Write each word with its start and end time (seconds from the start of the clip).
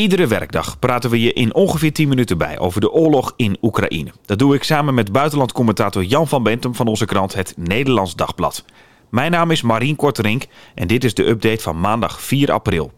Iedere 0.00 0.26
werkdag 0.26 0.78
praten 0.78 1.10
we 1.10 1.20
je 1.20 1.32
in 1.32 1.54
ongeveer 1.54 1.92
10 1.92 2.08
minuten 2.08 2.38
bij 2.38 2.58
over 2.58 2.80
de 2.80 2.90
oorlog 2.90 3.32
in 3.36 3.56
Oekraïne. 3.62 4.10
Dat 4.24 4.38
doe 4.38 4.54
ik 4.54 4.62
samen 4.62 4.94
met 4.94 5.12
buitenlandcommentator 5.12 6.04
Jan 6.04 6.28
van 6.28 6.42
Bentum 6.42 6.74
van 6.74 6.86
onze 6.86 7.04
krant 7.04 7.34
Het 7.34 7.54
Nederlands 7.56 8.14
Dagblad. 8.14 8.64
Mijn 9.10 9.30
naam 9.30 9.50
is 9.50 9.62
Marien 9.62 9.96
Korterink 9.96 10.46
en 10.74 10.86
dit 10.86 11.04
is 11.04 11.14
de 11.14 11.26
update 11.28 11.62
van 11.62 11.80
maandag 11.80 12.20
4 12.20 12.52
april. 12.52 12.92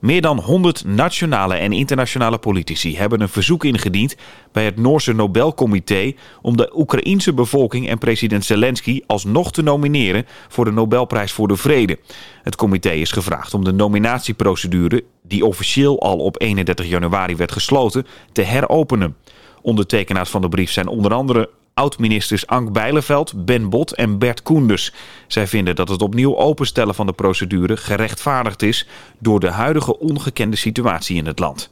Meer 0.00 0.20
dan 0.20 0.38
100 0.40 0.84
nationale 0.84 1.54
en 1.54 1.72
internationale 1.72 2.38
politici 2.38 2.96
hebben 2.96 3.20
een 3.20 3.28
verzoek 3.28 3.64
ingediend 3.64 4.16
bij 4.52 4.64
het 4.64 4.76
Noorse 4.76 5.12
Nobelcomité 5.12 6.12
om 6.42 6.56
de 6.56 6.72
Oekraïense 6.74 7.34
bevolking 7.34 7.88
en 7.88 7.98
president 7.98 8.44
Zelensky 8.44 9.00
alsnog 9.06 9.52
te 9.52 9.62
nomineren 9.62 10.26
voor 10.48 10.64
de 10.64 10.70
Nobelprijs 10.72 11.32
voor 11.32 11.48
de 11.48 11.56
Vrede. 11.56 11.98
Het 12.42 12.56
comité 12.56 12.90
is 12.90 13.10
gevraagd 13.10 13.54
om 13.54 13.64
de 13.64 13.72
nominatieprocedure, 13.72 15.04
die 15.22 15.46
officieel 15.46 16.00
al 16.00 16.18
op 16.18 16.40
31 16.40 16.86
januari 16.86 17.36
werd 17.36 17.52
gesloten, 17.52 18.06
te 18.32 18.42
heropenen. 18.42 19.16
Ondertekenaars 19.62 20.30
van 20.30 20.40
de 20.40 20.48
brief 20.48 20.70
zijn 20.70 20.88
onder 20.88 21.14
andere 21.14 21.50
oud-ministers 21.80 22.46
Ank 22.46 22.72
Bijleveld, 22.72 23.44
Ben 23.44 23.68
Bot 23.68 23.94
en 23.94 24.18
Bert 24.18 24.42
Koenders. 24.42 24.92
Zij 25.26 25.46
vinden 25.46 25.74
dat 25.74 25.88
het 25.88 26.02
opnieuw 26.02 26.36
openstellen 26.36 26.94
van 26.94 27.06
de 27.06 27.12
procedure 27.12 27.76
gerechtvaardigd 27.76 28.62
is 28.62 28.86
door 29.18 29.40
de 29.40 29.50
huidige 29.50 29.98
ongekende 29.98 30.56
situatie 30.56 31.16
in 31.16 31.26
het 31.26 31.38
land. 31.38 31.70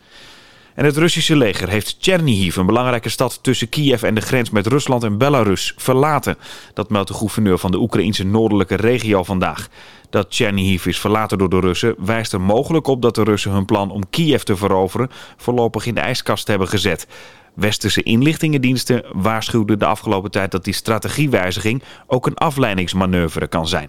En 0.78 0.84
het 0.84 0.96
Russische 0.96 1.36
leger 1.36 1.68
heeft 1.68 1.96
Chernihiv, 2.00 2.56
een 2.56 2.66
belangrijke 2.66 3.08
stad 3.08 3.38
tussen 3.42 3.68
Kiev 3.68 4.02
en 4.02 4.14
de 4.14 4.20
grens 4.20 4.50
met 4.50 4.66
Rusland 4.66 5.04
en 5.04 5.18
Belarus, 5.18 5.74
verlaten. 5.76 6.36
Dat 6.74 6.90
meldt 6.90 7.08
de 7.08 7.14
gouverneur 7.14 7.58
van 7.58 7.70
de 7.70 7.78
Oekraïnse 7.78 8.24
noordelijke 8.24 8.74
regio 8.74 9.22
vandaag. 9.22 9.68
Dat 10.10 10.26
Chernihiv 10.28 10.86
is 10.86 11.00
verlaten 11.00 11.38
door 11.38 11.48
de 11.48 11.60
Russen 11.60 11.94
wijst 11.98 12.32
er 12.32 12.40
mogelijk 12.40 12.86
op 12.86 13.02
dat 13.02 13.14
de 13.14 13.22
Russen 13.22 13.50
hun 13.50 13.64
plan 13.64 13.90
om 13.90 14.10
Kiev 14.10 14.42
te 14.42 14.56
veroveren 14.56 15.10
voorlopig 15.36 15.86
in 15.86 15.94
de 15.94 16.00
ijskast 16.00 16.46
hebben 16.46 16.68
gezet. 16.68 17.06
Westerse 17.54 18.02
inlichtingendiensten 18.02 19.04
waarschuwden 19.12 19.78
de 19.78 19.86
afgelopen 19.86 20.30
tijd 20.30 20.50
dat 20.50 20.64
die 20.64 20.74
strategiewijziging 20.74 21.82
ook 22.06 22.26
een 22.26 22.36
afleidingsmanoeuvre 22.36 23.46
kan 23.46 23.68
zijn. 23.68 23.88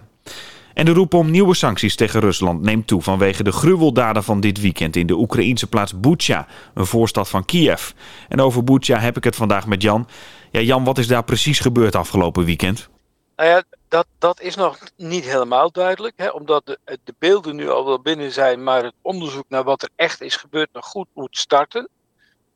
En 0.74 0.84
de 0.84 0.92
roep 0.92 1.14
om 1.14 1.30
nieuwe 1.30 1.54
sancties 1.54 1.96
tegen 1.96 2.20
Rusland 2.20 2.62
neemt 2.62 2.86
toe 2.86 3.02
vanwege 3.02 3.42
de 3.42 3.52
gruweldaden 3.52 4.22
van 4.22 4.40
dit 4.40 4.60
weekend 4.60 4.96
in 4.96 5.06
de 5.06 5.14
Oekraïense 5.14 5.66
plaats 5.66 6.00
Bucha, 6.00 6.46
een 6.74 6.86
voorstad 6.86 7.28
van 7.28 7.44
Kiev. 7.44 7.90
En 8.28 8.40
over 8.40 8.64
Bucha 8.64 8.98
heb 8.98 9.16
ik 9.16 9.24
het 9.24 9.36
vandaag 9.36 9.66
met 9.66 9.82
Jan. 9.82 10.08
Ja, 10.50 10.60
Jan, 10.60 10.84
wat 10.84 10.98
is 10.98 11.06
daar 11.06 11.24
precies 11.24 11.58
gebeurd 11.58 11.94
afgelopen 11.94 12.44
weekend? 12.44 12.88
Nou 13.36 13.48
ja, 13.48 13.62
dat, 13.88 14.06
dat 14.18 14.40
is 14.40 14.54
nog 14.54 14.78
niet 14.96 15.24
helemaal 15.24 15.70
duidelijk, 15.70 16.14
hè, 16.16 16.28
omdat 16.28 16.66
de, 16.66 16.78
de 17.04 17.14
beelden 17.18 17.56
nu 17.56 17.70
al 17.70 17.84
wel 17.84 18.00
binnen 18.00 18.32
zijn, 18.32 18.62
maar 18.62 18.84
het 18.84 18.94
onderzoek 19.02 19.44
naar 19.48 19.64
wat 19.64 19.82
er 19.82 19.90
echt 19.96 20.20
is 20.20 20.36
gebeurd 20.36 20.68
nog 20.72 20.84
goed 20.84 21.06
moet 21.14 21.38
starten. 21.38 21.88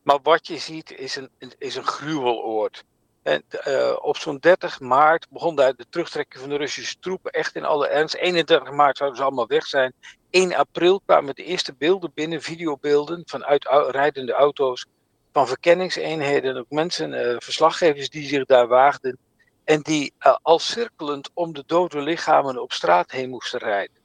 Maar 0.01 0.19
wat 0.23 0.47
je 0.47 0.57
ziet 0.57 0.91
is 0.97 1.15
een, 1.15 1.29
is 1.57 1.75
een 1.75 1.85
gruweloord. 1.87 2.83
En 3.25 3.43
uh, 3.67 3.95
op 4.01 4.17
zo'n 4.17 4.37
30 4.37 4.79
maart 4.79 5.27
begon 5.29 5.55
daar 5.55 5.75
de 5.75 5.85
terugtrekking 5.89 6.41
van 6.41 6.49
de 6.49 6.57
Russische 6.57 6.99
troepen 6.99 7.31
echt 7.31 7.55
in 7.55 7.65
alle 7.65 7.87
ernst. 7.87 8.15
31 8.15 8.71
maart 8.71 8.97
zouden 8.97 9.19
ze 9.19 9.25
allemaal 9.25 9.47
weg 9.47 9.65
zijn. 9.65 9.93
1 10.29 10.55
april 10.55 11.01
kwamen 11.05 11.35
de 11.35 11.43
eerste 11.43 11.73
beelden 11.73 12.11
binnen, 12.13 12.41
videobeelden 12.41 13.21
van 13.25 13.45
uitrijdende 13.45 14.33
auto's, 14.33 14.85
van 15.31 15.47
verkenningseenheden, 15.47 16.57
ook 16.57 16.69
mensen, 16.69 17.13
uh, 17.13 17.35
verslaggevers 17.39 18.09
die 18.09 18.27
zich 18.27 18.45
daar 18.45 18.67
waagden. 18.67 19.17
En 19.63 19.81
die 19.81 20.13
uh, 20.19 20.35
al 20.41 20.59
cirkelend 20.59 21.29
om 21.33 21.53
de 21.53 21.63
dode 21.65 22.01
lichamen 22.01 22.61
op 22.61 22.71
straat 22.71 23.11
heen 23.11 23.29
moesten 23.29 23.59
rijden. 23.59 23.95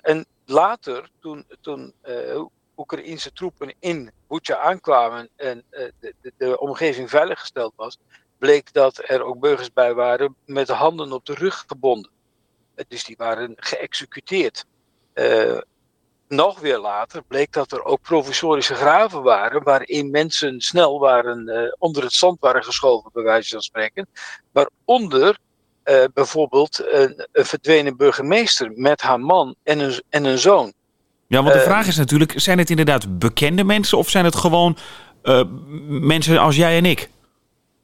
en 0.00 0.26
later, 0.44 1.10
toen, 1.20 1.46
toen 1.60 1.94
Oekraïnse 2.78 3.32
troepen 3.32 3.74
in 3.78 4.10
Bucha 4.28 4.56
aankwamen 4.56 5.28
en 5.36 5.64
uh, 5.70 5.88
de, 6.00 6.14
de, 6.20 6.32
de, 6.36 6.58
omgeving 6.58 7.10
veiliggesteld 7.10 7.72
was, 7.76 7.98
bleek 8.38 8.72
dat 8.72 9.00
er 9.06 9.22
ook 9.22 9.38
burgers 9.38 9.72
bij 9.72 9.94
waren 9.94 10.36
met 10.44 10.66
de 10.66 10.72
handen 10.72 11.12
op 11.12 11.26
de 11.26 11.34
rug 11.34 11.64
gebonden. 11.66 12.10
Uh, 12.76 12.84
dus 12.88 13.04
die 13.04 13.16
waren 13.16 13.54
geëxecuteerd. 13.56 14.64
Uh, 15.14 15.58
nog 16.28 16.60
weer 16.60 16.78
later 16.78 17.22
bleek 17.22 17.52
dat 17.52 17.72
er 17.72 17.84
ook 17.84 18.00
provisorische 18.00 18.74
graven 18.74 19.22
waren, 19.22 19.62
waarin 19.62 20.10
mensen 20.10 20.60
snel 20.60 20.98
waren, 20.98 21.76
onder 21.78 22.02
het 22.02 22.12
zand 22.12 22.40
waren 22.40 22.64
geschoven, 22.64 23.10
bij 23.12 23.22
wijze 23.22 23.50
van 23.50 23.60
spreken. 23.60 24.08
Waaronder 24.52 25.38
bijvoorbeeld 26.14 26.84
een, 26.92 27.28
een 27.32 27.44
verdwenen 27.44 27.96
burgemeester 27.96 28.72
met 28.74 29.00
haar 29.00 29.20
man 29.20 29.54
en 29.62 29.78
een, 29.78 30.02
en 30.08 30.24
een 30.24 30.38
zoon. 30.38 30.72
Ja, 31.28 31.42
want 31.42 31.54
de 31.54 31.60
vraag 31.60 31.86
is 31.86 31.96
natuurlijk, 31.96 32.32
zijn 32.36 32.58
het 32.58 32.70
inderdaad 32.70 33.18
bekende 33.18 33.64
mensen 33.64 33.98
of 33.98 34.08
zijn 34.08 34.24
het 34.24 34.36
gewoon 34.36 34.76
uh, 35.22 35.42
mensen 35.88 36.38
als 36.38 36.56
jij 36.56 36.76
en 36.76 36.84
ik? 36.84 37.10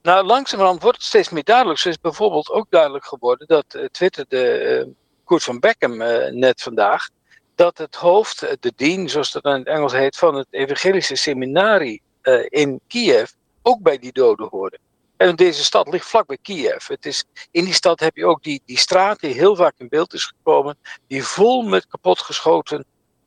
Nou, 0.02 0.26
langzamerhand 0.26 0.82
wordt 0.82 0.96
het 0.96 1.06
steeds 1.06 1.28
meer 1.28 1.44
duidelijk. 1.44 1.78
Zo 1.78 1.88
is 1.88 2.00
bijvoorbeeld 2.00 2.50
ook 2.50 2.66
duidelijk 2.70 3.04
geworden 3.04 3.46
dat 3.46 3.64
uh, 3.76 3.84
twitterde 3.84 4.84
uh, 4.86 4.92
Koert 5.24 5.42
van 5.42 5.60
Beckham 5.60 5.96
net 6.38 6.62
vandaag, 6.62 7.08
dat 7.54 7.78
het 7.78 7.94
hoofd, 7.94 8.56
de 8.60 8.72
dean, 8.76 9.08
zoals 9.08 9.32
dat 9.32 9.44
in 9.44 9.50
het 9.50 9.66
Engels 9.66 9.92
heet, 9.92 10.16
van 10.16 10.34
het 10.34 10.46
evangelische 10.50 11.16
seminarie 11.16 12.02
in 12.48 12.80
Kiev 12.88 13.30
ook 13.62 13.80
bij 13.80 13.98
die 13.98 14.12
doden 14.12 14.48
hoorde. 14.50 14.78
En 15.16 15.36
deze 15.36 15.64
stad 15.64 15.88
ligt 15.88 16.08
vlakbij 16.08 16.38
Kiev. 16.42 16.88
Het 16.88 17.06
is, 17.06 17.24
in 17.50 17.64
die 17.64 17.74
stad 17.74 18.00
heb 18.00 18.16
je 18.16 18.26
ook 18.26 18.42
die, 18.42 18.62
die 18.64 18.78
straat 18.78 19.20
die 19.20 19.34
heel 19.34 19.56
vaak 19.56 19.74
in 19.78 19.88
beeld 19.88 20.14
is 20.14 20.24
gekomen, 20.24 20.76
die 21.06 21.24
vol 21.24 21.62
met 21.62 21.86
kapotgeschoten 21.86 22.84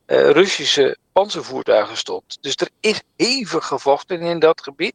uh, 0.07 0.29
Russische 0.29 0.97
panzervoertuigen 1.11 1.97
stond. 1.97 2.37
Dus 2.41 2.55
er 2.55 2.69
is 2.79 3.01
hevig 3.15 3.65
gevochten 3.65 4.21
in 4.21 4.39
dat 4.39 4.61
gebied. 4.61 4.93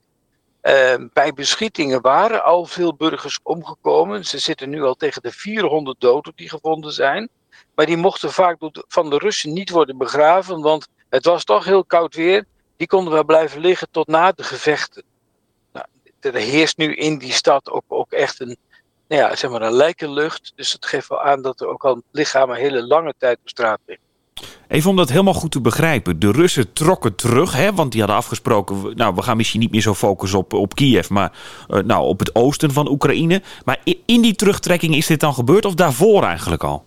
Uh, 0.62 0.94
bij 1.12 1.32
beschietingen 1.32 2.00
waren 2.00 2.44
al 2.44 2.64
veel 2.64 2.94
burgers 2.94 3.38
omgekomen. 3.42 4.24
Ze 4.24 4.38
zitten 4.38 4.70
nu 4.70 4.82
al 4.82 4.94
tegen 4.94 5.22
de 5.22 5.32
400 5.32 6.00
doden 6.00 6.32
die 6.36 6.48
gevonden 6.48 6.92
zijn. 6.92 7.28
Maar 7.74 7.86
die 7.86 7.96
mochten 7.96 8.32
vaak 8.32 8.56
van 8.88 9.10
de 9.10 9.18
Russen 9.18 9.52
niet 9.52 9.70
worden 9.70 9.98
begraven, 9.98 10.60
want 10.60 10.88
het 11.08 11.24
was 11.24 11.44
toch 11.44 11.64
heel 11.64 11.84
koud 11.84 12.14
weer. 12.14 12.44
Die 12.76 12.86
konden 12.86 13.12
wel 13.12 13.24
blijven 13.24 13.60
liggen 13.60 13.88
tot 13.90 14.06
na 14.06 14.32
de 14.32 14.42
gevechten. 14.42 15.02
Nou, 15.72 15.86
er 16.20 16.34
heerst 16.34 16.76
nu 16.76 16.94
in 16.94 17.18
die 17.18 17.32
stad 17.32 17.70
ook, 17.70 17.84
ook 17.88 18.12
echt 18.12 18.40
een, 18.40 18.56
nou 19.08 19.22
ja, 19.22 19.36
zeg 19.36 19.50
maar 19.50 19.62
een 19.62 19.72
lijkenlucht. 19.72 20.52
Dus 20.54 20.72
het 20.72 20.86
geeft 20.86 21.08
wel 21.08 21.22
aan 21.22 21.42
dat 21.42 21.60
er 21.60 21.66
ook 21.66 21.84
al 21.84 22.02
lichamen 22.10 22.56
hele 22.56 22.86
lange 22.86 23.14
tijd 23.18 23.38
op 23.38 23.48
straat 23.48 23.80
liggen. 23.86 24.06
Even 24.72 24.90
om 24.90 24.96
dat 24.96 25.08
helemaal 25.08 25.34
goed 25.34 25.50
te 25.50 25.60
begrijpen. 25.60 26.18
De 26.18 26.30
Russen 26.30 26.72
trokken 26.72 27.14
terug, 27.14 27.52
hè, 27.52 27.74
want 27.74 27.90
die 27.92 28.00
hadden 28.00 28.18
afgesproken... 28.18 28.96
nou, 28.96 29.14
we 29.14 29.22
gaan 29.22 29.36
misschien 29.36 29.60
niet 29.60 29.70
meer 29.70 29.80
zo 29.80 29.94
focussen 29.94 30.38
op, 30.38 30.52
op 30.52 30.74
Kiev... 30.74 31.08
maar 31.08 31.32
uh, 31.68 31.82
nou, 31.82 32.06
op 32.06 32.18
het 32.18 32.34
oosten 32.34 32.72
van 32.72 32.88
Oekraïne. 32.88 33.42
Maar 33.64 33.80
in 34.06 34.20
die 34.22 34.34
terugtrekking 34.34 34.94
is 34.94 35.06
dit 35.06 35.20
dan 35.20 35.34
gebeurd 35.34 35.64
of 35.64 35.74
daarvoor 35.74 36.22
eigenlijk 36.22 36.64
al? 36.64 36.84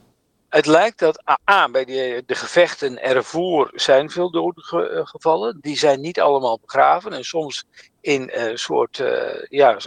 Het 0.49 0.65
lijkt 0.65 0.99
dat 0.99 1.23
A, 1.51 1.69
bij 1.69 1.85
de, 1.85 2.23
de 2.25 2.35
gevechten 2.35 3.03
ervoor 3.03 3.71
zijn 3.73 4.09
veel 4.09 4.31
doden 4.31 4.63
ge, 4.63 4.91
uh, 4.93 5.05
gevallen. 5.05 5.57
Die 5.61 5.77
zijn 5.77 6.01
niet 6.01 6.19
allemaal 6.19 6.59
begraven. 6.61 7.13
En 7.13 7.23
soms 7.23 7.65
in 8.01 8.31
een 8.33 8.51
uh, 8.51 8.55
soort 8.55 9.03
ja, 9.49 9.77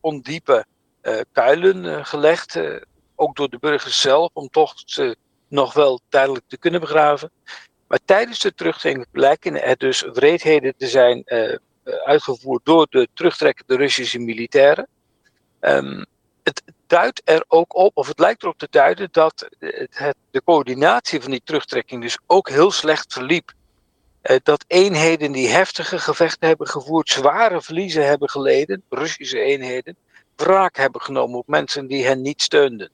ondiepe 0.00 0.64
kuilen 1.32 2.06
gelegd. 2.06 2.60
ook 3.14 3.36
door 3.36 3.48
de 3.48 3.58
burgers 3.60 4.00
zelf, 4.00 4.30
om 4.32 4.48
toch 4.48 4.74
te 4.84 5.16
nog 5.48 5.72
wel 5.72 6.00
tijdelijk 6.08 6.44
te 6.46 6.58
kunnen 6.58 6.80
begraven. 6.80 7.30
Maar 7.88 7.98
tijdens 8.04 8.38
de 8.38 8.54
terugtrekking 8.54 9.06
blijken 9.10 9.62
er 9.62 9.76
dus 9.76 10.00
wreedheden 10.12 10.74
te 10.76 10.86
zijn 10.86 11.22
uh, 11.26 11.56
uitgevoerd 12.04 12.64
door 12.64 12.86
de 12.90 13.08
terugtrekkende 13.14 13.76
Russische 13.76 14.18
militairen. 14.18 14.88
Um, 15.60 16.06
het 16.42 16.62
duidt 16.86 17.22
er 17.24 17.44
ook 17.48 17.76
op, 17.76 17.96
of 17.96 18.08
het 18.08 18.18
lijkt 18.18 18.42
erop 18.42 18.58
te 18.58 18.68
duiden, 18.70 19.08
dat 19.10 19.48
het, 19.58 20.14
de 20.30 20.42
coördinatie 20.44 21.20
van 21.20 21.30
die 21.30 21.40
terugtrekking 21.44 22.02
dus 22.02 22.18
ook 22.26 22.48
heel 22.48 22.70
slecht 22.70 23.12
verliep. 23.12 23.52
Uh, 24.22 24.36
dat 24.42 24.64
eenheden 24.66 25.32
die 25.32 25.48
heftige 25.48 25.98
gevechten 25.98 26.48
hebben 26.48 26.66
gevoerd, 26.66 27.08
zware 27.08 27.62
verliezen 27.62 28.06
hebben 28.06 28.30
geleden, 28.30 28.82
Russische 28.88 29.40
eenheden, 29.40 29.96
wraak 30.36 30.76
hebben 30.76 31.00
genomen 31.00 31.38
op 31.38 31.46
mensen 31.46 31.86
die 31.86 32.06
hen 32.06 32.22
niet 32.22 32.42
steunden. 32.42 32.90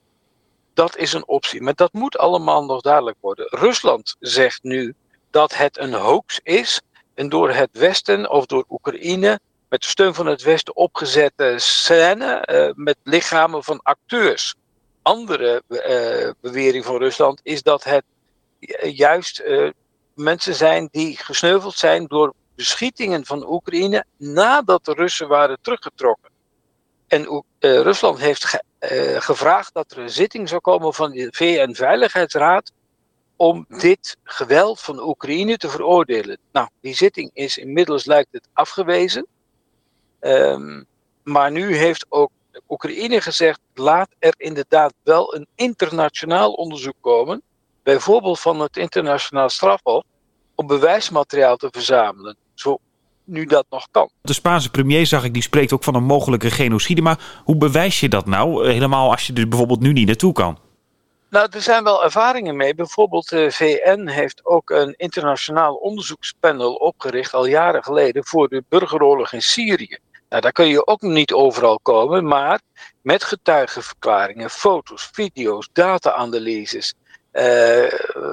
Dat 0.74 0.96
is 0.96 1.12
een 1.12 1.26
optie. 1.28 1.62
Maar 1.62 1.74
dat 1.74 1.92
moet 1.92 2.18
allemaal 2.18 2.64
nog 2.64 2.80
duidelijk 2.80 3.16
worden. 3.20 3.46
Rusland 3.48 4.16
zegt 4.18 4.62
nu 4.62 4.94
dat 5.30 5.54
het 5.56 5.78
een 5.78 5.94
hoax 5.94 6.40
is. 6.42 6.80
En 7.14 7.28
door 7.28 7.50
het 7.50 7.68
Westen 7.72 8.30
of 8.30 8.46
door 8.46 8.64
Oekraïne 8.68 9.40
met 9.68 9.84
steun 9.84 10.14
van 10.14 10.26
het 10.26 10.42
Westen 10.42 10.76
opgezette 10.76 11.54
scène 11.56 12.48
uh, 12.52 12.70
met 12.74 12.96
lichamen 13.02 13.64
van 13.64 13.80
acteurs. 13.82 14.54
Andere 15.02 15.62
uh, 15.68 16.30
bewering 16.40 16.84
van 16.84 16.96
Rusland 16.96 17.40
is 17.42 17.62
dat 17.62 17.84
het 17.84 18.04
juist 18.82 19.40
uh, 19.40 19.70
mensen 20.14 20.54
zijn 20.54 20.88
die 20.90 21.16
gesneuveld 21.16 21.74
zijn 21.74 22.06
door 22.06 22.34
beschietingen 22.56 23.26
van 23.26 23.50
Oekraïne 23.50 24.04
nadat 24.16 24.84
de 24.84 24.92
Russen 24.92 25.28
waren 25.28 25.58
teruggetrokken. 25.60 26.30
En 27.06 27.44
Rusland 27.58 28.18
heeft 28.18 28.62
uh, 28.92 29.20
gevraagd 29.20 29.74
dat 29.74 29.90
er 29.92 29.98
een 29.98 30.10
zitting 30.10 30.48
zou 30.48 30.60
komen 30.60 30.94
van 30.94 31.10
de 31.10 31.28
VN-veiligheidsraad 31.30 32.72
om 33.36 33.66
dit 33.68 34.16
geweld 34.24 34.80
van 34.80 35.00
Oekraïne 35.00 35.56
te 35.56 35.68
veroordelen. 35.68 36.38
Nou, 36.52 36.68
die 36.80 36.94
zitting 36.94 37.30
is 37.32 37.58
inmiddels, 37.58 38.04
lijkt 38.04 38.32
het, 38.32 38.48
afgewezen. 38.52 39.26
Ehm, 40.20 40.82
maar 41.22 41.50
nu 41.50 41.76
heeft 41.76 42.06
ook 42.08 42.30
Oekraïne 42.68 43.20
gezegd: 43.20 43.60
laat 43.74 44.08
er 44.18 44.34
inderdaad 44.36 44.94
wel 45.02 45.34
een 45.34 45.46
internationaal 45.54 46.52
onderzoek 46.52 46.96
komen, 47.00 47.42
bijvoorbeeld 47.82 48.40
van 48.40 48.60
het 48.60 48.76
internationaal 48.76 49.48
strafhof, 49.48 50.04
om 50.54 50.66
bewijsmateriaal 50.66 51.56
te 51.56 51.68
verzamelen. 51.70 52.36
Zo 52.54 52.78
nu 53.24 53.44
dat 53.44 53.66
nog 53.70 53.88
kan. 53.90 54.08
De 54.22 54.32
Spaanse 54.32 54.70
premier, 54.70 55.06
zag 55.06 55.24
ik, 55.24 55.32
die 55.32 55.42
spreekt 55.42 55.72
ook 55.72 55.84
van 55.84 55.94
een 55.94 56.04
mogelijke 56.04 56.50
genocide. 56.50 57.02
Maar 57.02 57.42
hoe 57.44 57.56
bewijs 57.56 58.00
je 58.00 58.08
dat 58.08 58.26
nou, 58.26 58.68
helemaal 58.68 59.10
als 59.10 59.26
je 59.26 59.32
er 59.32 59.48
bijvoorbeeld 59.48 59.80
nu 59.80 59.92
niet 59.92 60.06
naartoe 60.06 60.32
kan? 60.32 60.58
Nou, 61.30 61.48
er 61.50 61.62
zijn 61.62 61.84
wel 61.84 62.04
ervaringen 62.04 62.56
mee. 62.56 62.74
Bijvoorbeeld 62.74 63.28
de 63.28 63.50
VN 63.50 64.06
heeft 64.06 64.40
ook 64.46 64.70
een 64.70 64.94
internationaal 64.96 65.74
onderzoekspanel 65.74 66.74
opgericht 66.74 67.34
al 67.34 67.46
jaren 67.46 67.84
geleden 67.84 68.24
voor 68.24 68.48
de 68.48 68.64
burgeroorlog 68.68 69.32
in 69.32 69.42
Syrië. 69.42 69.98
Nou, 70.28 70.42
daar 70.42 70.52
kun 70.52 70.68
je 70.68 70.86
ook 70.86 71.00
niet 71.00 71.32
overal 71.32 71.80
komen, 71.82 72.26
maar 72.26 72.60
met 73.02 73.24
getuigenverklaringen, 73.24 74.50
foto's, 74.50 75.08
video's, 75.12 75.68
data-analyses, 75.72 76.94
uh, 77.32 77.86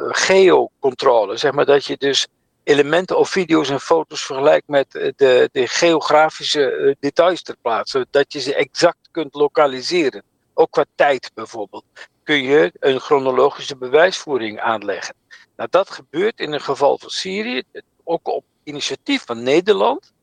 geocontrole, 0.07 1.37
zeg 1.37 1.51
maar 1.51 1.65
dat 1.65 1.85
je 1.85 1.95
dus 1.97 2.27
elementen 2.63 3.17
of 3.17 3.29
video's 3.29 3.69
en 3.69 3.79
foto's 3.79 4.25
vergelijkt 4.25 4.67
met 4.67 4.91
de, 4.91 5.49
de 5.51 5.67
geografische 5.67 6.71
eh, 6.71 6.95
details 6.99 7.41
ter 7.41 7.55
plaatse, 7.61 8.07
dat 8.09 8.33
je 8.33 8.39
ze 8.39 8.55
exact 8.55 9.09
kunt 9.11 9.33
lokaliseren. 9.33 10.23
Ook 10.53 10.71
qua 10.71 10.85
tijd 10.95 11.31
bijvoorbeeld 11.33 11.85
kun 12.23 12.43
je 12.43 12.71
een 12.79 12.99
chronologische 12.99 13.77
bewijsvoering 13.77 14.59
aanleggen. 14.59 15.15
Nou, 15.55 15.69
dat 15.71 15.89
gebeurt 15.89 16.39
in 16.39 16.51
het 16.51 16.61
geval 16.61 16.97
van 16.97 17.09
Syrië, 17.09 17.63
ook 18.03 18.27
op 18.27 18.43
initiatief 18.63 19.25
van 19.25 19.43
Nederland. 19.43 20.13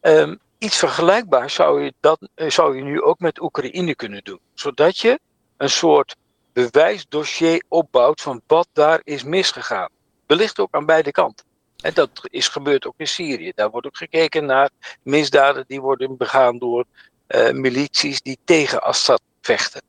Um, 0.00 0.40
iets 0.58 0.76
vergelijkbaars 0.76 1.54
zou 1.54 1.82
je, 1.84 1.92
dat, 2.00 2.28
eh, 2.34 2.50
zou 2.50 2.76
je 2.76 2.82
nu 2.82 3.02
ook 3.02 3.18
met 3.18 3.40
Oekraïne 3.40 3.94
kunnen 3.94 4.24
doen. 4.24 4.40
Zodat 4.54 4.98
je 4.98 5.20
een 5.56 5.70
soort 5.70 6.16
bewijsdossier 6.52 7.64
opbouwt 7.68 8.20
van 8.20 8.40
wat 8.46 8.68
daar 8.72 9.00
is 9.04 9.22
misgegaan. 9.24 9.88
Wellicht 10.26 10.58
ook 10.58 10.74
aan 10.74 10.86
beide 10.86 11.10
kanten. 11.10 11.46
En 11.82 11.90
dat 11.94 12.10
is 12.22 12.48
gebeurd 12.48 12.86
ook 12.86 12.94
in 12.96 13.06
Syrië. 13.06 13.52
Daar 13.54 13.70
wordt 13.70 13.86
ook 13.86 13.96
gekeken 13.96 14.44
naar 14.44 14.70
misdaden 15.02 15.64
die 15.66 15.80
worden 15.80 16.16
begaan 16.16 16.58
door 16.58 16.84
uh, 17.28 17.50
milities 17.50 18.22
die 18.22 18.38
tegen 18.44 18.82
Assad 18.82 19.20
vechten. 19.40 19.82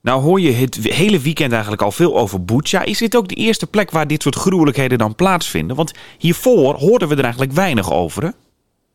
Nou 0.00 0.22
hoor 0.22 0.40
je 0.40 0.52
het 0.52 0.74
hele 0.74 1.18
weekend 1.18 1.52
eigenlijk 1.52 1.82
al 1.82 1.92
veel 1.92 2.18
over 2.18 2.44
Bucha. 2.44 2.82
Is 2.82 2.98
dit 2.98 3.16
ook 3.16 3.28
de 3.28 3.34
eerste 3.34 3.66
plek 3.66 3.90
waar 3.90 4.06
dit 4.06 4.22
soort 4.22 4.34
gruwelijkheden 4.34 4.98
dan 4.98 5.14
plaatsvinden? 5.14 5.76
Want 5.76 5.92
hiervoor 6.18 6.74
hoorden 6.74 7.08
we 7.08 7.14
er 7.14 7.22
eigenlijk 7.22 7.52
weinig 7.52 7.92
over. 7.92 8.22
Hè? 8.22 8.30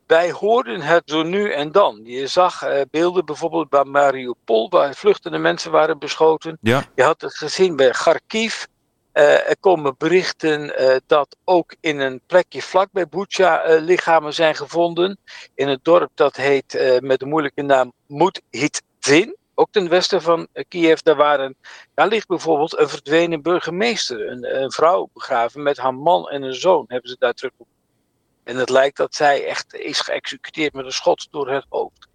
Wij 0.07 0.31
hoorden 0.31 0.81
het 0.81 1.01
zo 1.05 1.23
nu 1.23 1.51
en 1.51 1.71
dan. 1.71 2.01
Je 2.03 2.27
zag 2.27 2.63
uh, 2.63 2.81
beelden 2.91 3.25
bijvoorbeeld 3.25 3.69
bij 3.69 3.83
Mariupol, 3.83 4.69
waar 4.69 4.95
vluchtende 4.95 5.37
mensen 5.37 5.71
waren 5.71 5.99
beschoten. 5.99 6.57
Ja. 6.61 6.83
Je 6.95 7.03
had 7.03 7.21
het 7.21 7.37
gezien 7.37 7.75
bij 7.75 7.89
Kharkiv. 7.89 8.65
Uh, 9.13 9.49
er 9.49 9.57
komen 9.59 9.95
berichten 9.97 10.81
uh, 10.81 10.95
dat 11.05 11.37
ook 11.43 11.75
in 11.79 11.99
een 11.99 12.21
plekje 12.25 12.61
vlak 12.61 12.87
bij 12.91 13.07
Bucha 13.07 13.63
lichamen 13.79 14.33
zijn 14.33 14.55
gevonden. 14.55 15.17
In 15.55 15.67
het 15.67 15.83
dorp 15.83 16.11
dat 16.15 16.35
heet 16.35 16.99
met 17.01 17.19
de 17.19 17.25
moeilijke 17.25 17.61
naam 17.61 17.93
Muthitzin 18.07 19.35
ook 19.61 19.71
ten 19.71 19.89
westen 19.89 20.21
van 20.21 20.47
Kiev, 20.67 20.99
daar, 20.99 21.15
waren, 21.15 21.55
daar 21.93 22.07
ligt 22.07 22.27
bijvoorbeeld 22.27 22.77
een 22.77 22.89
verdwenen 22.89 23.41
burgemeester. 23.41 24.29
Een, 24.29 24.61
een, 24.61 24.71
vrouw 24.71 25.09
begraven 25.13 25.63
met 25.63 25.77
haar 25.77 25.93
man 25.93 26.29
en 26.29 26.41
een 26.41 26.55
zoon, 26.55 26.85
hebben 26.87 27.09
ze 27.09 27.15
daar 27.19 27.33
terug. 27.33 27.51
En 28.43 28.55
het 28.55 28.69
lijkt 28.69 28.97
dat 28.97 29.15
zij 29.15 29.45
echt 29.45 29.73
is 29.73 29.99
geëxecuteerd 29.99 30.73
met 30.73 30.85
een 30.85 30.91
schot 30.91 31.27
door 31.31 31.49
het 31.49 31.65
hoofd. 31.69 32.07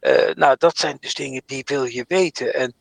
Uh, 0.00 0.34
nou, 0.34 0.54
dat 0.58 0.78
zijn 0.78 0.96
dus 1.00 1.14
dingen 1.14 1.42
die 1.46 1.62
wil 1.66 1.84
je 1.84 2.04
weten. 2.08 2.54
En 2.54 2.74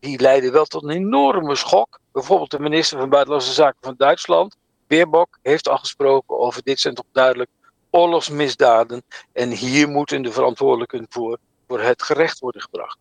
die 0.00 0.20
leiden 0.20 0.52
wel 0.52 0.64
tot 0.64 0.82
een 0.82 0.90
enorme 0.90 1.54
schok. 1.54 2.00
Bijvoorbeeld 2.12 2.50
de 2.50 2.60
minister 2.60 2.98
van 2.98 3.08
Buitenlandse 3.08 3.52
Zaken 3.52 3.78
van 3.80 3.94
Duitsland, 3.96 4.56
Beerbok, 4.86 5.38
heeft 5.42 5.68
al 5.68 5.76
gesproken 5.76 6.38
over 6.38 6.62
dit 6.64 6.80
zijn 6.80 6.94
toch 6.94 7.04
duidelijk 7.12 7.50
oorlogsmisdaden. 7.90 9.02
En 9.32 9.50
hier 9.50 9.88
moeten 9.88 10.22
de 10.22 10.32
verantwoordelijken 10.32 11.06
voor, 11.08 11.38
voor 11.68 11.80
het 11.80 12.02
gerecht 12.02 12.38
worden 12.38 12.62
gebracht. 12.62 12.98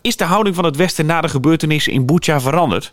Is 0.00 0.16
de 0.16 0.24
houding 0.24 0.54
van 0.54 0.64
het 0.64 0.76
Westen 0.76 1.06
na 1.06 1.20
de 1.20 1.28
gebeurtenissen 1.28 1.92
in 1.92 2.06
Bucha 2.06 2.40
veranderd? 2.40 2.92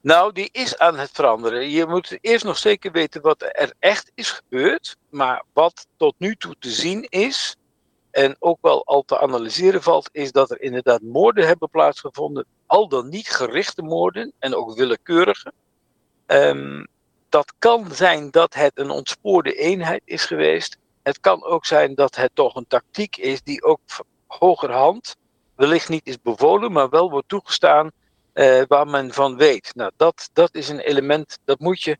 Nou, 0.00 0.32
die 0.32 0.48
is 0.52 0.78
aan 0.78 0.98
het 0.98 1.10
veranderen. 1.12 1.70
Je 1.70 1.86
moet 1.86 2.18
eerst 2.20 2.44
nog 2.44 2.58
zeker 2.58 2.92
weten 2.92 3.20
wat 3.20 3.42
er 3.42 3.72
echt 3.78 4.10
is 4.14 4.30
gebeurd. 4.30 4.96
Maar 5.10 5.44
wat 5.52 5.86
tot 5.96 6.14
nu 6.18 6.34
toe 6.34 6.54
te 6.58 6.70
zien 6.70 7.06
is, 7.08 7.56
en 8.14 8.36
ook 8.38 8.58
wel 8.60 8.84
al 8.84 9.02
te 9.02 9.20
analyseren 9.20 9.82
valt, 9.82 10.08
is 10.12 10.32
dat 10.32 10.50
er 10.50 10.60
inderdaad 10.60 11.02
moorden 11.02 11.46
hebben 11.46 11.70
plaatsgevonden. 11.70 12.46
Al 12.66 12.88
dan 12.88 13.08
niet 13.08 13.28
gerichte 13.28 13.82
moorden 13.82 14.32
en 14.38 14.54
ook 14.54 14.74
willekeurige. 14.74 15.52
Um, 16.26 16.86
dat 17.28 17.52
kan 17.58 17.86
zijn 17.92 18.30
dat 18.30 18.54
het 18.54 18.72
een 18.74 18.90
ontspoorde 18.90 19.54
eenheid 19.54 20.02
is 20.04 20.24
geweest. 20.24 20.78
Het 21.02 21.20
kan 21.20 21.44
ook 21.44 21.66
zijn 21.66 21.94
dat 21.94 22.16
het 22.16 22.30
toch 22.34 22.54
een 22.54 22.66
tactiek 22.66 23.16
is 23.16 23.42
die 23.42 23.62
ook 23.62 23.80
hogerhand 24.26 25.16
wellicht 25.56 25.88
niet 25.88 26.06
is 26.06 26.20
bevolen, 26.20 26.72
maar 26.72 26.88
wel 26.88 27.10
wordt 27.10 27.28
toegestaan 27.28 27.90
uh, 28.34 28.62
waar 28.68 28.86
men 28.86 29.12
van 29.12 29.36
weet. 29.36 29.70
Nou, 29.74 29.90
dat, 29.96 30.30
dat 30.32 30.54
is 30.54 30.68
een 30.68 30.80
element 30.80 31.38
dat 31.44 31.58
moet 31.58 31.82
je 31.82 31.98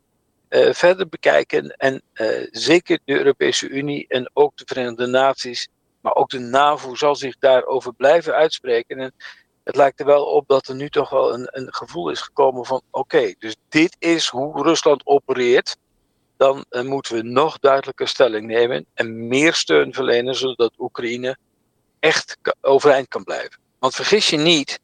uh, 0.49 0.73
verder 0.73 1.09
bekijken. 1.09 1.71
En 1.71 2.03
uh, 2.15 2.47
zeker 2.51 2.99
de 3.05 3.17
Europese 3.19 3.69
Unie 3.69 4.05
en 4.09 4.31
ook 4.33 4.57
de 4.57 4.65
Verenigde 4.67 5.07
Naties, 5.07 5.69
maar 6.05 6.15
ook 6.15 6.31
de 6.31 6.39
NAVO 6.39 6.95
zal 6.95 7.17
zich 7.17 7.39
daarover 7.39 7.95
blijven 7.95 8.35
uitspreken. 8.35 8.99
En 8.99 9.13
het 9.63 9.77
lijkt 9.77 10.01
er 10.01 10.07
wel 10.07 10.25
op 10.25 10.49
dat 10.49 10.69
er 10.69 10.75
nu 10.75 10.89
toch 10.89 11.11
wel 11.11 11.35
een, 11.35 11.49
een 11.51 11.75
gevoel 11.75 12.11
is 12.11 12.21
gekomen 12.21 12.65
van: 12.65 12.83
oké, 12.91 13.35
dus 13.39 13.57
dit 13.69 13.97
is 13.99 14.29
hoe 14.29 14.63
Rusland 14.63 15.07
opereert. 15.07 15.77
Dan 16.37 16.65
moeten 16.71 17.15
we 17.15 17.23
nog 17.23 17.59
duidelijker 17.59 18.09
stelling 18.09 18.47
nemen 18.47 18.87
en 18.95 19.27
meer 19.29 19.55
steun 19.55 19.93
verlenen, 19.93 20.35
zodat 20.35 20.73
Oekraïne 20.79 21.37
echt 22.01 22.37
overeind 22.61 23.09
kan 23.09 23.25
blijven. 23.25 23.59
Want 23.79 23.95
vergis 23.95 24.31
je 24.31 24.37
niet, 24.37 24.81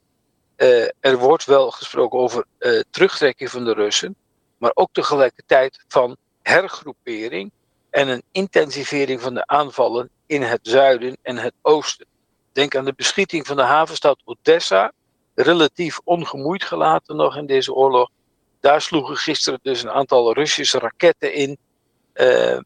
uh, 0.57 0.89
er 1.01 1.19
wordt 1.19 1.45
wel 1.45 1.71
gesproken 1.71 2.19
over 2.19 2.45
uh, 2.59 2.81
terugtrekking 2.91 3.51
van 3.51 3.65
de 3.65 3.73
Russen, 3.73 4.17
maar 4.59 4.71
ook 4.75 4.89
tegelijkertijd 4.93 5.85
van 5.89 6.17
hergroepering 6.43 7.51
en 7.91 8.09
een 8.09 8.23
intensivering 8.33 9.21
van 9.21 9.35
de 9.35 9.47
aanvallen 9.47 10.11
in 10.31 10.43
het 10.43 10.61
zuiden 10.63 11.17
en 11.23 11.37
het 11.37 11.55
oosten. 11.63 12.07
Denk 12.53 12.77
aan 12.77 12.85
de 12.85 12.93
beschieting 12.97 13.47
van 13.47 13.57
de 13.57 13.63
havenstad 13.63 14.21
Odessa, 14.25 14.93
relatief 15.35 15.99
ongemoeid 16.05 16.65
gelaten 16.65 17.17
nog 17.17 17.37
in 17.37 17.47
deze 17.47 17.75
oorlog. 17.75 18.11
Daar 18.61 18.81
sloegen 18.81 19.17
gisteren 19.17 19.59
dus 19.63 19.83
een 19.83 19.91
aantal 19.91 20.35
Russische 20.35 20.79
raketten 20.79 21.35
in, 21.35 21.59
uh, 22.15 22.59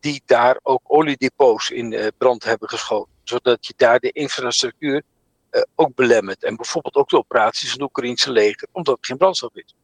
die 0.00 0.22
daar 0.26 0.58
ook 0.62 0.82
oliedepots 0.86 1.70
in 1.70 2.12
brand 2.18 2.44
hebben 2.44 2.68
geschoten 2.68 3.18
zodat 3.30 3.66
je 3.66 3.74
daar 3.76 3.98
de 3.98 4.10
infrastructuur 4.10 5.02
uh, 5.50 5.62
ook 5.74 5.94
belemmert. 5.94 6.44
En 6.44 6.56
bijvoorbeeld 6.56 6.94
ook 6.94 7.08
de 7.08 7.16
operaties 7.16 7.70
van 7.70 7.80
het 7.80 7.88
Oekraïnse 7.88 8.30
leger, 8.30 8.68
omdat 8.72 8.98
er 8.98 9.04
geen 9.06 9.16
brandstof 9.16 9.54
is. 9.54 9.74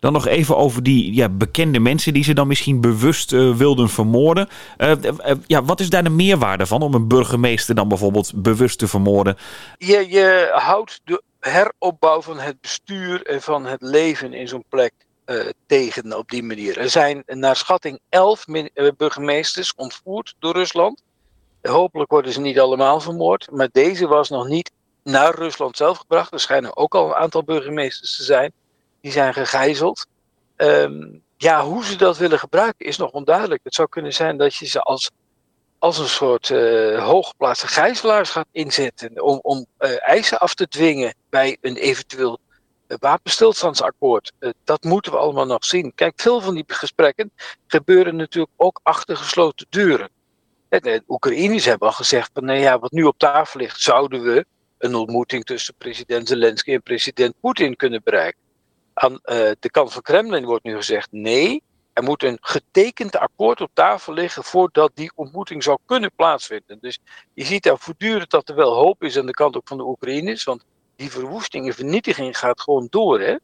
Dan 0.00 0.12
nog 0.12 0.26
even 0.26 0.56
over 0.56 0.82
die 0.82 1.14
ja, 1.14 1.28
bekende 1.28 1.78
mensen 1.78 2.12
die 2.12 2.24
ze 2.24 2.32
dan 2.32 2.46
misschien 2.46 2.80
bewust 2.80 3.32
uh, 3.32 3.56
wilden 3.56 3.88
vermoorden. 3.88 4.48
Uh, 4.78 4.92
ja, 5.46 5.64
wat 5.64 5.80
is 5.80 5.90
daar 5.90 6.04
de 6.04 6.10
meerwaarde 6.10 6.66
van 6.66 6.82
om 6.82 6.94
een 6.94 7.08
burgemeester 7.08 7.74
dan 7.74 7.88
bijvoorbeeld 7.88 8.32
bewust 8.34 8.78
te 8.78 8.88
vermoorden? 8.88 9.36
Je, 9.78 10.06
je 10.08 10.50
houdt 10.52 11.00
de 11.04 11.22
heropbouw 11.40 12.22
van 12.22 12.38
het 12.38 12.60
bestuur 12.60 13.22
en 13.22 13.42
van 13.42 13.66
het 13.66 13.82
leven 13.82 14.32
in 14.32 14.48
zo'n 14.48 14.64
plek 14.68 14.92
tegen 15.66 16.18
op 16.18 16.28
die 16.28 16.42
manier. 16.42 16.78
Er 16.78 16.90
zijn 16.90 17.22
naar 17.26 17.56
schatting 17.56 17.98
elf 18.08 18.44
burgemeesters 18.96 19.72
ontvoerd 19.76 20.34
door 20.38 20.52
Rusland. 20.52 21.02
Hopelijk 21.62 22.10
worden 22.10 22.32
ze 22.32 22.40
niet 22.40 22.60
allemaal 22.60 23.00
vermoord. 23.00 23.50
Maar 23.50 23.68
deze 23.72 24.06
was 24.06 24.28
nog 24.28 24.48
niet 24.48 24.70
naar 25.04 25.34
Rusland 25.34 25.76
zelf 25.76 25.98
gebracht. 25.98 26.32
Er 26.32 26.40
schijnen 26.40 26.76
ook 26.76 26.94
al 26.94 27.06
een 27.06 27.14
aantal 27.14 27.44
burgemeesters 27.44 28.16
te 28.16 28.22
zijn. 28.22 28.52
Die 29.00 29.12
zijn 29.12 29.34
gegijzeld. 29.34 30.06
Um, 30.56 31.22
ja, 31.36 31.64
hoe 31.64 31.84
ze 31.84 31.96
dat 31.96 32.16
willen 32.16 32.38
gebruiken 32.38 32.86
is 32.86 32.96
nog 32.96 33.10
onduidelijk. 33.10 33.60
Het 33.64 33.74
zou 33.74 33.88
kunnen 33.88 34.12
zijn 34.12 34.36
dat 34.36 34.54
je 34.54 34.66
ze 34.66 34.80
als, 34.80 35.10
als 35.78 35.98
een 35.98 36.08
soort 36.08 36.48
uh, 36.48 37.04
hooggeplaatste 37.04 37.66
gijzelaars 37.66 38.30
gaat 38.30 38.46
inzetten. 38.52 39.22
Om, 39.22 39.38
om 39.42 39.66
uh, 39.78 40.08
eisen 40.08 40.38
af 40.38 40.54
te 40.54 40.68
dwingen 40.68 41.14
bij 41.30 41.56
een 41.60 41.76
eventueel 41.76 42.38
uh, 42.88 42.96
wapenstilstandsakkoord. 43.00 44.32
dat 44.64 44.84
moeten 44.84 45.12
we 45.12 45.18
allemaal 45.18 45.46
nog 45.46 45.64
zien. 45.64 45.92
Kijk, 45.94 46.20
veel 46.20 46.40
van 46.40 46.54
die 46.54 46.64
gesprekken 46.66 47.30
gebeuren 47.66 48.16
natuurlijk 48.16 48.52
ook 48.56 48.80
achter 48.82 49.16
gesloten 49.16 49.66
deuren. 49.70 50.10
De 50.68 51.02
Oekraïners 51.08 51.64
hebben 51.64 51.88
al 51.88 51.94
gezegd 51.94 52.30
van 52.32 52.44
nou 52.44 52.58
ja, 52.58 52.78
wat 52.78 52.92
nu 52.92 53.02
op 53.02 53.18
tafel 53.18 53.60
ligt, 53.60 53.80
zouden 53.80 54.22
we 54.22 54.46
een 54.78 54.94
ontmoeting 54.94 55.44
tussen 55.44 55.74
president 55.78 56.28
Zelensky 56.28 56.72
en 56.72 56.82
president 56.82 57.34
Poetin 57.40 57.76
kunnen 57.76 58.00
bereiken. 58.04 58.40
Aan 58.98 59.18
de 59.60 59.70
kant 59.70 59.92
van 59.92 60.02
Kremlin 60.02 60.44
wordt 60.44 60.64
nu 60.64 60.76
gezegd 60.76 61.08
nee. 61.10 61.62
Er 61.92 62.02
moet 62.02 62.22
een 62.22 62.38
getekend 62.40 63.16
akkoord 63.16 63.60
op 63.60 63.70
tafel 63.72 64.12
liggen 64.12 64.44
voordat 64.44 64.90
die 64.94 65.12
ontmoeting 65.14 65.62
zou 65.62 65.78
kunnen 65.86 66.10
plaatsvinden. 66.16 66.78
Dus 66.80 66.98
je 67.34 67.44
ziet 67.44 67.62
daar 67.62 67.78
voortdurend 67.78 68.30
dat 68.30 68.48
er 68.48 68.54
wel 68.54 68.74
hoop 68.74 69.02
is 69.02 69.18
aan 69.18 69.26
de 69.26 69.32
kant 69.32 69.56
ook 69.56 69.68
van 69.68 69.76
de 69.76 69.86
Oekraïners. 69.86 70.44
Want 70.44 70.64
die 70.96 71.10
verwoesting 71.10 71.66
en 71.66 71.74
vernietiging 71.74 72.38
gaat 72.38 72.60
gewoon 72.60 72.86
door. 72.90 73.20
Hè? 73.20 73.36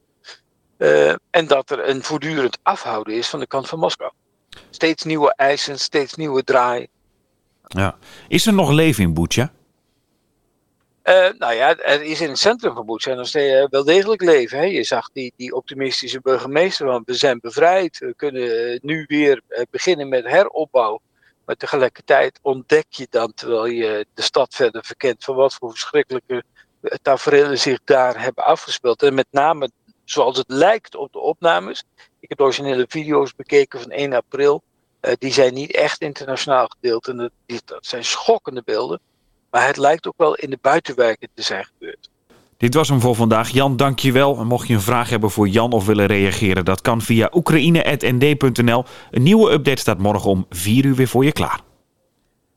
Uh, 0.77 1.15
en 1.29 1.47
dat 1.47 1.69
er 1.69 1.89
een 1.89 2.03
voortdurend 2.03 2.57
afhouden 2.63 3.13
is 3.13 3.29
van 3.29 3.39
de 3.39 3.47
kant 3.47 3.69
van 3.69 3.79
Moskou. 3.79 4.11
Steeds 4.69 5.03
nieuwe 5.03 5.33
eisen, 5.35 5.79
steeds 5.79 6.15
nieuwe 6.15 6.43
draai. 6.43 6.87
Ja. 7.67 7.97
Is 8.27 8.45
er 8.45 8.53
nog 8.53 8.71
leven 8.71 9.03
in 9.03 9.13
Bucha? 9.13 9.51
Uh, 11.07 11.29
nou 11.37 11.53
ja, 11.53 11.77
er 11.77 12.01
is 12.01 12.21
in 12.21 12.29
het 12.29 12.37
centrum 12.37 12.73
van 12.73 12.85
Bucha 12.85 13.13
nog 13.13 13.27
steeds 13.27 13.67
wel 13.69 13.83
degelijk 13.83 14.21
leven. 14.21 14.57
Hè. 14.57 14.63
Je 14.63 14.83
zag 14.83 15.09
die, 15.13 15.33
die 15.35 15.55
optimistische 15.55 16.21
burgemeester, 16.21 16.85
want 16.85 17.05
we 17.05 17.13
zijn 17.13 17.39
bevrijd. 17.39 17.97
We 17.97 18.13
kunnen 18.15 18.79
nu 18.81 19.03
weer 19.07 19.41
beginnen 19.69 20.09
met 20.09 20.25
heropbouw. 20.25 21.01
Maar 21.45 21.55
tegelijkertijd 21.55 22.39
ontdek 22.41 22.85
je 22.89 23.07
dan, 23.09 23.33
terwijl 23.33 23.65
je 23.65 24.05
de 24.13 24.21
stad 24.21 24.55
verder 24.55 24.85
verkent, 24.85 25.23
van 25.23 25.35
wat 25.35 25.53
voor 25.53 25.69
verschrikkelijke 25.69 26.43
tafereelen 27.01 27.59
zich 27.59 27.79
daar 27.83 28.21
hebben 28.21 28.45
afgespeeld. 28.45 29.03
En 29.03 29.13
met 29.13 29.27
name 29.31 29.69
zoals 30.03 30.37
het 30.37 30.49
lijkt 30.49 30.95
op 30.95 31.11
de 31.11 31.19
opnames. 31.19 31.83
Ik 32.19 32.29
heb 32.29 32.41
originele 32.41 32.85
video's 32.89 33.35
bekeken 33.35 33.81
van 33.81 33.91
1 33.91 34.13
april. 34.13 34.63
Die 35.17 35.33
zijn 35.33 35.53
niet 35.53 35.71
echt 35.75 36.01
internationaal 36.01 36.67
gedeeld. 36.67 37.07
En 37.07 37.31
dat 37.65 37.85
zijn 37.85 38.03
schokkende 38.03 38.61
beelden. 38.65 38.99
Maar 39.55 39.67
het 39.67 39.77
lijkt 39.77 40.07
ook 40.07 40.17
wel 40.17 40.35
in 40.35 40.49
de 40.49 40.57
buitenwijken 40.61 41.27
te 41.33 41.41
zijn 41.41 41.65
gebeurd. 41.65 42.09
Dit 42.57 42.73
was 42.73 42.89
hem 42.89 43.01
voor 43.01 43.15
vandaag. 43.15 43.49
Jan, 43.49 43.77
dankjewel. 43.77 44.37
En 44.37 44.47
mocht 44.47 44.67
je 44.67 44.73
een 44.73 44.81
vraag 44.81 45.09
hebben 45.09 45.31
voor 45.31 45.47
Jan 45.47 45.71
of 45.71 45.85
willen 45.85 46.05
reageren, 46.05 46.65
dat 46.65 46.81
kan 46.81 47.01
via 47.01 47.29
oekraïne.nd.nl. 47.33 48.83
Een 49.11 49.23
nieuwe 49.23 49.51
update 49.51 49.79
staat 49.79 49.97
morgen 49.97 50.29
om 50.29 50.45
4 50.49 50.85
uur 50.85 50.95
weer 50.95 51.07
voor 51.07 51.25
je 51.25 51.31
klaar. 51.31 51.59